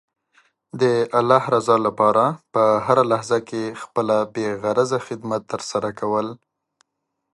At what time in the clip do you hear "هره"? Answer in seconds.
2.85-3.03